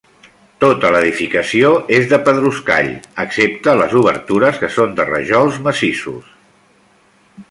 [0.63, 2.89] Tota l'edificació és de pedruscall
[3.25, 6.33] excepte les obertures, que són de rajols massissos.